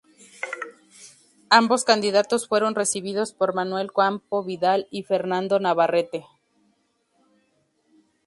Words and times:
Ambos 1.51 1.83
candidatos 1.83 2.47
fueron 2.47 2.73
recibidos 2.73 3.33
por 3.35 3.53
Manuel 3.53 3.91
Campo 3.93 4.43
Vidal 4.43 4.87
y 4.89 5.03
Fernando 5.03 5.59
Navarrete. 5.59 6.25